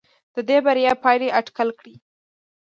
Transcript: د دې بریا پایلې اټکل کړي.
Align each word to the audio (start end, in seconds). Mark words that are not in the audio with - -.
د 0.35 0.37
دې 0.49 0.57
بریا 0.65 0.93
پایلې 1.03 1.29
اټکل 1.39 1.69
کړي. 1.79 1.95